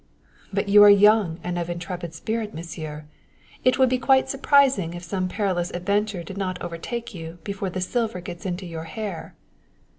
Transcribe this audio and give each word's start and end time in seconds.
"But 0.51 0.67
you 0.67 0.81
are 0.81 0.89
young 0.89 1.39
and 1.43 1.59
of 1.59 1.69
intrepid 1.69 2.15
spirit, 2.15 2.55
Monsieur. 2.55 3.05
It 3.63 3.77
would 3.77 3.87
be 3.89 3.99
quite 3.99 4.29
surprising 4.29 4.95
if 4.95 5.03
some 5.03 5.27
perilous 5.29 5.69
adventure 5.69 6.23
did 6.23 6.39
not 6.39 6.59
overtake 6.59 7.13
you 7.13 7.37
before 7.43 7.69
the 7.69 7.81
silver 7.81 8.19
gets 8.19 8.43
in 8.43 8.57
your 8.57 8.85
hair." 8.85 9.35